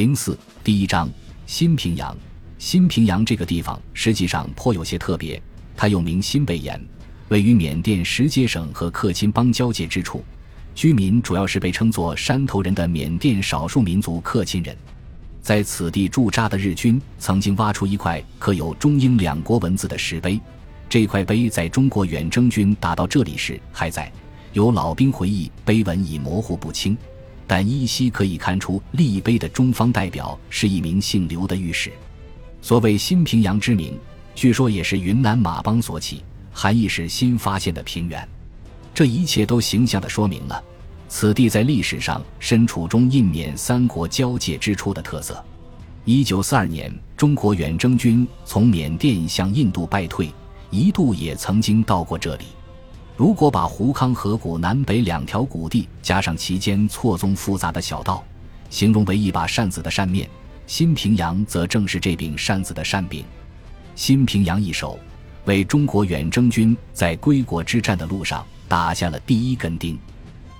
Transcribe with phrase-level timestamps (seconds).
[0.00, 0.34] 零四
[0.64, 1.06] 第一章
[1.44, 2.16] 新平阳。
[2.56, 5.38] 新平阳这个地方实际上颇有些特别，
[5.76, 6.82] 它又名新北岩，
[7.28, 10.24] 位于缅甸石阶省和克钦邦交界之处，
[10.74, 14.74] 居民主要是被称作山头人的缅甸少数民族克钦人。
[15.42, 20.40] 在此地驻扎的日军曾经挖出一块刻有中英两国文字的石碑，
[20.88, 24.10] 这块碑在中国远征军打到这里时还在。
[24.54, 26.96] 有老兵回忆，碑文已模糊不清，
[27.50, 31.90] 但依稀可以看出立碑的中方代表是一名姓刘的御史。
[32.62, 33.98] 所谓新平阳之名，
[34.36, 38.28] 据说也是云南马帮所起，含义是新发现的平原。
[38.94, 40.62] 这一切都形象地说明了。
[41.08, 45.44] 此地在历史上身处中印缅三国交界之处的特色。
[46.04, 50.32] 一九四二年，中国远征军从缅甸向印度败退，
[50.70, 52.44] 一度也曾经到过这里。
[53.20, 58.24] 如果把胡康河谷南北两条谷地加上其间错综复杂的小道，
[58.70, 60.26] 形容为一把扇子的扇面，
[60.66, 63.22] 新平阳则正是这柄扇子的扇柄。
[63.94, 64.98] 新平阳一手，
[65.44, 69.98] 为中国远征军在归国之战的路上打下了第一根钉。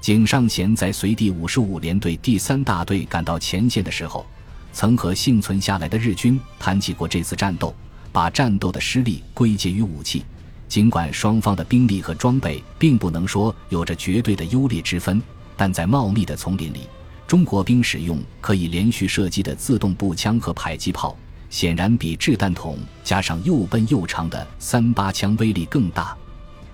[0.02, 4.26] 井上贤在随第五十五联队第三大队赶到前线的时候，
[4.74, 7.74] 曾和幸存下来的日军谈起过这次战斗，
[8.12, 10.26] 把战斗的失利归结于武器。
[10.70, 15.20] 尽管双方的兵力和装备并不能说有着绝对的优劣之分，
[15.56, 16.82] 但在茂密的丛林里，
[17.26, 21.16] 中国兵使用可以连续射击的自动步枪和迫击炮，
[21.50, 26.16] 显然比掷弹筒加上又笨又长的三八枪威力更大。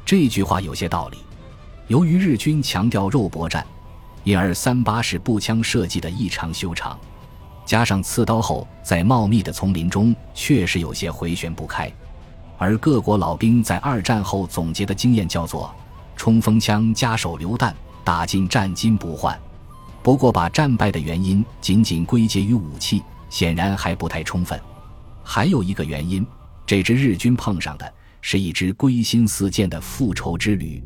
[0.04, 1.16] 这句话有些道理。
[1.88, 3.66] 由于日军强调肉搏战，
[4.24, 6.98] 因而三八式步枪设计的异常修长，
[7.64, 11.90] 加上刺刀后在茂密的丛林中确实有些回旋不开。
[12.58, 15.74] 而各国老兵在二战后总结的经验叫做
[16.16, 19.38] “冲锋枪加手榴弹，打进战金不换”。
[20.02, 24.58] 不过，把战败的原因仅仅归结于武器，显然还不太充分。
[25.24, 26.24] 还有一个原因，
[26.64, 30.82] 这支日军碰上的是一支归心似箭的复仇之旅。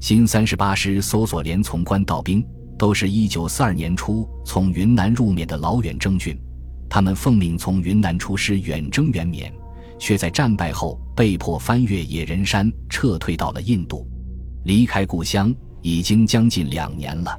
[0.00, 2.44] 新三十八师搜索连从官道兵
[2.78, 6.36] 都是一九四二年初从云南入缅的老远征军，
[6.88, 9.52] 他们奉命从云南出师远征援缅，
[10.02, 14.04] 却在战败后被迫翻越野人山撤退到了印度，
[14.64, 17.38] 离开故乡已经将近两年了。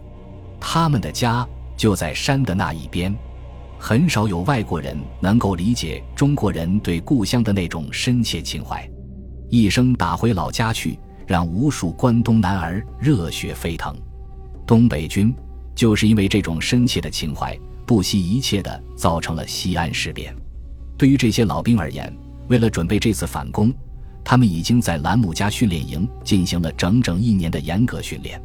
[0.62, 3.14] 他们的家就在山的那一边，
[3.78, 8.90] 很少有外国人能够理解中国人对故乡的那种深切情怀，
[9.50, 10.98] 一生打回老家去。
[11.26, 13.96] 让无数关东男儿热血沸腾，
[14.68, 15.34] 东北军
[15.74, 20.36] 就是因为这种深切的情怀，不惜一切的造成了西安事变。
[20.98, 22.14] 对于这些老兵而言，
[22.48, 23.74] 为了准备这次反攻，
[24.24, 28.42] 他们已经在兰姆加训练营进行了整整一年的严格训练。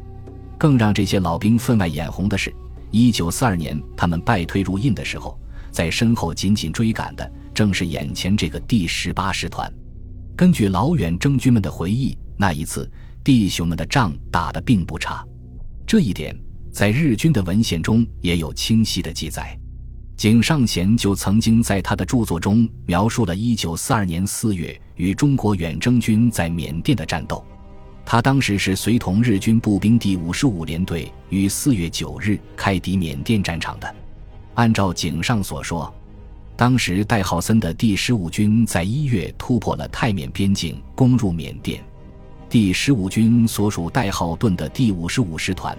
[0.57, 2.53] 更让这些老兵分外眼红的是，
[2.91, 5.39] 一九四二年他们败退入印的时候，
[5.71, 9.71] 在身后紧紧追赶的正是眼前这个第十八师团。
[10.35, 12.17] 根据老远征军们的回忆。
[12.41, 12.89] 那一次，
[13.21, 15.25] 弟兄们的仗打得并不差，
[15.85, 16.33] 这一点
[16.71, 19.59] 在日军的文献中也有清晰的记载。
[20.19, 27.41] 井上贤就曾经在他的著作中描述了1942年4月与中国远征军在缅甸的战斗。
[28.05, 33.95] 他当时是随同日军步兵第五十五联队于4月9日开抵缅甸战场的。
[34.55, 35.89] 按照井上所说，
[36.57, 41.81] 当时戴浩森的第十五军在一月突破了泰缅边境，攻入缅甸。
[42.49, 45.77] 第十五军所属代号盾的第五十五师团，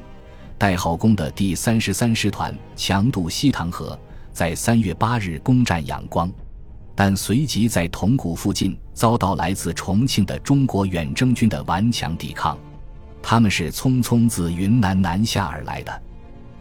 [0.57, 3.99] 代号弓的第三十三师团强渡西塘河，
[4.32, 6.30] 在三月八日攻占仰光，
[6.94, 12.58] 但随即在铜鼓附近遭到来自重庆的中国远征军的顽强抵抗。
[13.22, 16.02] 他们是匆匆自云南南下而来的，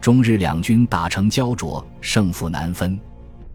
[0.00, 2.98] 中日两军打成胶着，胜负难分。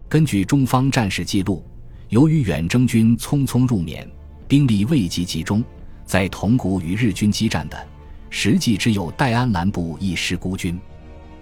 [0.08, 1.64] 根据中方战事记录，
[2.08, 4.08] 由于远征军匆匆入缅，
[4.48, 5.62] 兵力未及集中。
[6.04, 7.76] 在铜鼓与日军激战的，
[8.30, 10.78] 实际只有戴安澜部一师孤军，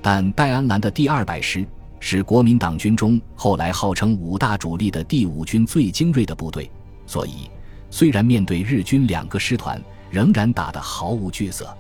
[0.01, 1.67] 但戴安澜的第二百师
[2.07, 6.71] 是国民党军中后来号称五大主力的第五军最精锐的部队，
[7.07, 7.49] 所以
[7.89, 11.75] 虽然面对日军两个师团，仍然打得毫无惧色。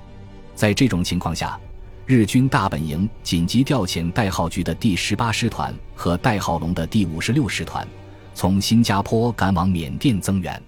[0.55, 1.61] 在这种情况下，
[2.06, 7.87] 日军大本营紧急调遣代号局的第十八师团和代号龙的第五十六师团，
[8.35, 10.61] 从新加坡赶往缅甸增援。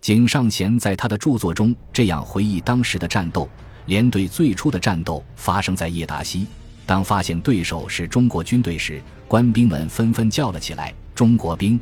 [0.00, 3.48] 井上贤在他的著作中这样回忆当时的战斗：
[3.86, 6.48] 连队最初的战斗发生在叶达西，
[6.88, 8.98] 当发现对手是中国军队时，
[9.28, 11.78] 官兵们纷纷叫了起来：“中国兵，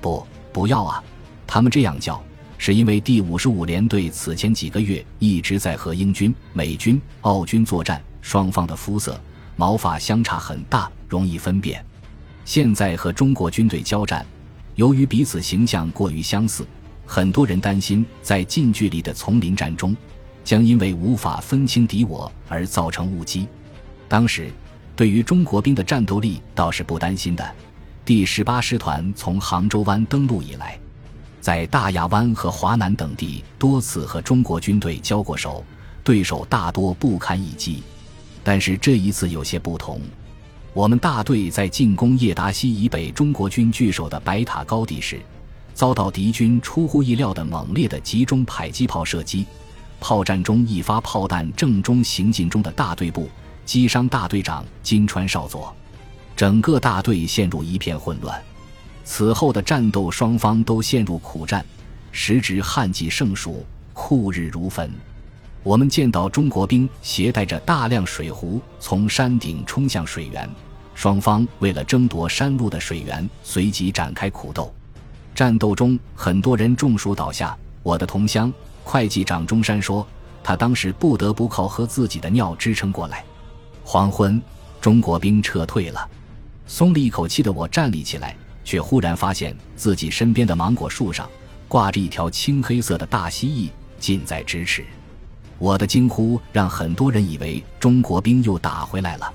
[0.00, 1.04] 不，不要啊！”
[1.46, 2.18] 他们这样叫，
[2.56, 9.20] 是因为第五十五联队此前几个月一直在和英军、美军、澳军作战，双方的肤色、
[9.54, 11.84] 毛发相差很大，容易分辨。
[12.46, 14.24] 现在和中国军队交战，
[14.76, 16.66] 由于彼此形象过于相似，
[17.04, 19.94] 很多人担心在近距离的丛林战中，
[20.42, 23.46] 将因为无法分清敌我而造成误击。
[24.08, 24.50] 当时，
[24.96, 27.54] 对于中国兵的战斗力倒是不担心的。
[28.04, 30.78] 第十八师团从杭州湾登陆以来，
[31.42, 35.62] 在大亚湾和华南等地多次和中国军队交过手，
[36.02, 37.82] 对手大多不堪一击。
[38.42, 40.00] 但是这一次有些不同，
[40.72, 45.20] 我们大队在进攻叶达西以北中国军据守的白塔高地时，
[45.74, 49.44] 遭到敌军出乎意料的猛烈的集中迫击炮射击，
[50.00, 53.28] 炮战中一发炮弹正中行进中的大队部，
[53.68, 55.70] 击伤大队长金川少佐。
[56.34, 58.42] 整个大队陷入一片混乱，
[59.04, 61.62] 此后的战斗双方都陷入苦战，
[62.10, 64.90] 时值旱季盛暑，酷日如焚。
[65.62, 70.48] 我们见到中国兵携带着大量水壶从山顶冲向水源，
[70.94, 74.72] 双方为了争夺山路的水源，随即展开苦斗。
[75.34, 77.54] 战斗中很多人中暑倒下。
[77.82, 78.50] 我的同乡
[78.82, 80.06] 会计长中山说，
[80.42, 83.22] 他当时不得不靠喝自己的尿支撑过来。
[83.90, 84.38] 黄昏，
[84.82, 86.06] 中国兵撤退了。
[86.66, 91.26] 松了一口气的我站立起来，却忽然发现自己身边的芒果树上
[91.68, 94.84] 挂着一条青黑色的大蜥蜴，近在咫尺。
[95.56, 99.32] 我的惊呼让很多人以为中国兵又打回来了。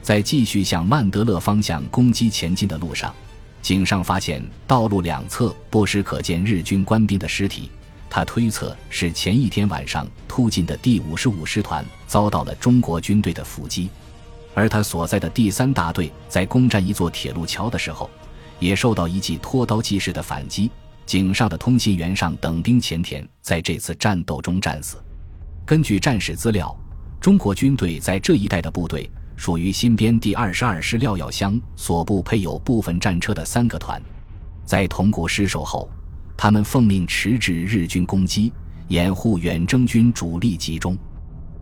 [0.00, 3.12] 在继续向曼德勒方向攻击前进的路上，
[3.62, 7.68] 井上发现道路两侧不时可见日军官兵的尸体。
[8.10, 13.90] 他推测是前一天晚上突进的第五十五师团遭到了中国军队的伏击。
[14.54, 18.10] 而他所在的第三大队在攻占一座铁路桥的时候，
[18.58, 20.70] 也受到一记拖刀计式的反击。
[21.06, 24.96] 井上的通信员上等兵前田在这次战斗中战死。
[25.64, 26.76] 根据战史资料，
[27.20, 34.02] 中国军队在这一带的部队属于新编第二十二师廖耀湘所部配有部分战车的三个团。
[34.66, 35.88] 在铜鼓失守后，
[36.40, 38.52] 他们奉命迟滞日军攻击，
[38.86, 40.96] 掩护远征军主力集中。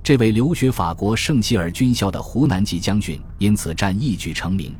[0.03, 4.75] 这位留学法国圣希尔军校的湖南籍将军因此战一举成名。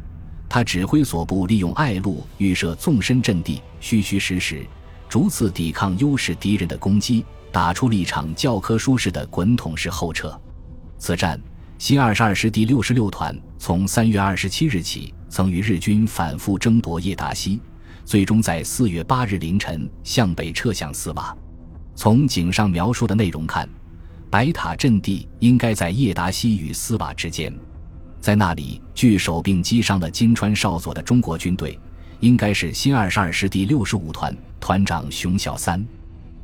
[0.51, 4.67] 他指挥所部利用隘路预设纵深阵地，虚虚实实，
[5.09, 10.39] 逐次抵抗优势敌人的攻击，打出了一场教科书式的滚筒式后撤。
[10.99, 11.41] 此战，
[11.79, 17.61] 新二十二师第六十六团从三月二十七日起，曾与日军反复争夺叶达西，
[18.07, 21.37] 最终在四月八日凌晨向北撤向斯瓦。
[21.97, 23.69] 从井上描述的内容看。
[24.29, 27.53] 白塔阵地应该在叶达西与斯瓦之间，
[28.21, 31.79] 在那里据守并击伤了金川少佐的中国军队，
[32.19, 35.83] 应该是新二十二师第六十五团团长熊小三。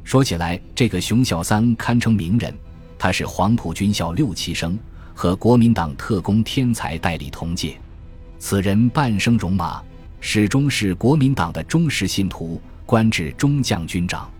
[0.05, 2.55] 说起来，这个熊小三堪称名人，
[2.97, 4.79] 他是黄埔军校六期生，
[5.13, 7.77] 和国民党特工天才戴笠同届。
[8.39, 9.83] 此人半生戎马，
[10.25, 14.31] 始终是国民党的忠实信徒，官至中将军长。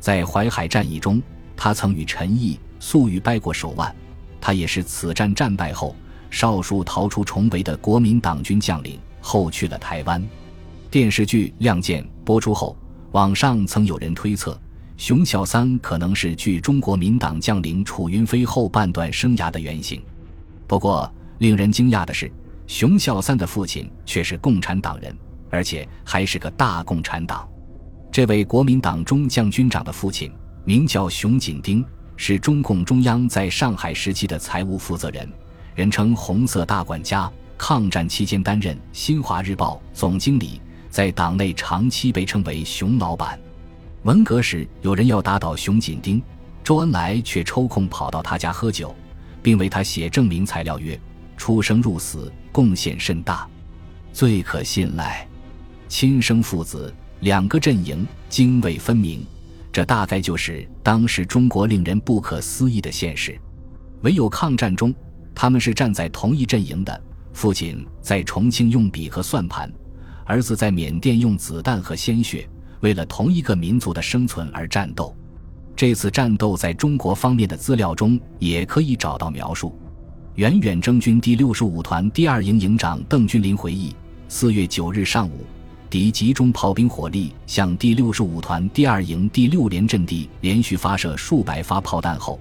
[0.00, 1.22] 在淮海战役中，
[1.54, 2.58] 他曾与陈毅。
[2.80, 3.94] 粟裕掰过手腕，
[4.40, 5.94] 他也是此战战败后
[6.30, 10.24] 少数逃出重围的国民党军将领，后去了台湾。
[10.88, 12.76] 电视剧《亮剑》播出后，
[13.10, 14.58] 网上曾有人推测，
[14.96, 20.00] 熊小三可能是据中国民党将领楚云飞后半段生涯的原型。
[20.68, 22.30] 不过，令人惊讶的是，
[22.68, 25.12] 熊小三的父亲却是共产党人，
[25.50, 27.48] 而且还是个大共产党。
[28.12, 30.30] 这位国民党中将军长的父亲
[30.64, 31.84] 名叫熊锦丁。
[32.20, 35.32] 是中共中央在上海时期的财务负责人，
[35.76, 37.30] 人称“红色大管家”。
[37.56, 43.38] 抗战期间担任《新华日报》总经理，在党内长期被称为“熊老板”。
[44.02, 46.20] 文革时，有人要打倒熊锦丁，
[46.64, 48.92] 周恩来却抽空跑到他家喝酒，
[49.40, 51.00] 并为他写证明材料，曰
[51.38, 53.48] ：“出生入死，贡献甚大，
[54.12, 55.26] 最可信赖。”
[55.88, 59.24] 亲生父子两个阵营，泾渭分明。
[59.72, 63.38] 这大概就是当时中国令人不可思议的现实。
[64.02, 64.94] 唯有抗战中，
[65.34, 67.02] 他们是站在同一阵营的。
[67.32, 69.72] 父亲在重庆用笔和算盘，
[70.24, 72.48] 儿子在缅甸用子弹和鲜血，
[72.80, 75.14] 为了同一个民族的生存而战斗。
[75.76, 79.78] 这次战斗在中国方面的资料中也可以找到描述。
[80.38, 83.92] 原远征军第六十五团第二营营长邓君林回忆：
[84.28, 85.44] 四月九日上午。
[85.90, 92.38] 敌集中炮兵火力向第六十五团第二营第六连阵地连续发射数百发炮弹后，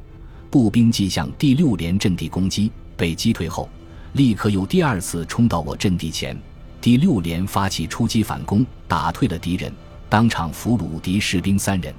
[0.52, 3.68] 步兵即向第六连阵地攻击，被击退后，
[4.14, 6.38] 立刻又第二次冲到我阵地前。
[6.80, 9.74] 第六连发起出击反攻，打退了敌人，
[10.08, 11.92] 当场俘虏敌士兵三人。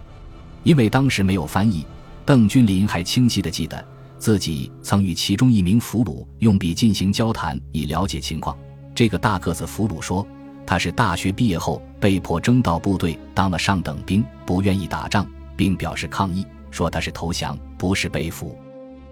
[0.62, 1.84] 因为当时没有翻译，
[2.24, 3.84] 邓君林还清晰地记得
[4.18, 8.56] 自己曾与其中一名俘虏用笔进行交谈，以了解情况。
[8.94, 10.26] 这个大个子俘虏说，
[10.66, 15.24] 他是大学毕业后被迫征到部队当了上等兵，不愿意打仗，
[15.56, 18.58] 并表示抗议，说他是投降，不是被俘。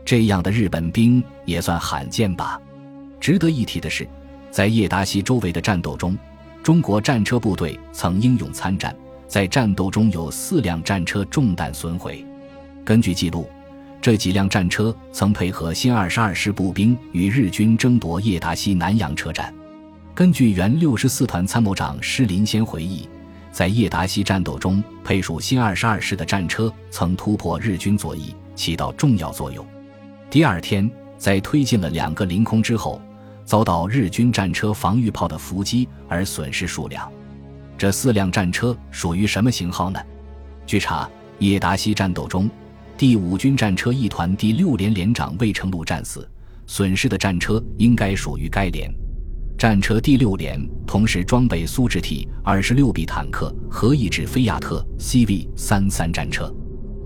[0.05, 2.61] 这样的日本兵也算罕见吧。
[3.21, 4.09] 值得一提的是，
[4.51, 6.19] 在叶达西周围的战斗中，
[6.65, 8.95] 中国战车部队曾英勇参战，
[9.29, 12.27] 在战斗中有四辆战车中弹损毁。
[12.85, 13.49] 根据记录。
[14.07, 19.53] 这几辆战车曾配合新二十二师步兵与日军争夺叶达西南洋车站。
[20.15, 23.09] 根据原六十四团参谋长施林先回忆，
[23.51, 29.67] 在叶达西战斗中，配属新二十二师的战车曾突破日军左翼，起到重要作用。
[30.31, 33.03] 第二天，在推进了两个凌空之后，
[33.45, 37.11] 遭到日军战车防御炮的伏击而损失数量。
[37.77, 40.01] 这四辆战车属于什么型号呢？
[40.65, 41.11] 据查，
[41.41, 42.49] 叶达西战斗中。
[42.99, 46.27] 第五军战车一团第六连连长魏成禄战死，
[46.67, 48.91] 损失的战车应该属于该连。
[49.59, 56.51] 战车第六连同时装备苏制 T 二十六 B 坦克和一支菲亚特 CV 三三战车。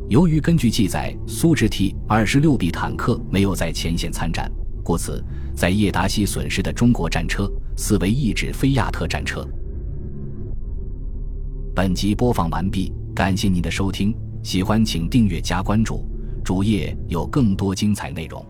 [0.08, 4.48] 由于根据记载，苏制 T 二十六 B 坦克没有在前线参战，
[4.84, 5.24] 故此
[5.56, 9.44] 在叶达西损失的中国战车四为一支菲亚特战车。
[11.74, 14.14] 本集播放完毕，感谢您的收听。
[14.42, 16.04] 喜欢请订阅加关注，
[16.44, 18.44] 主页有更多精彩内容。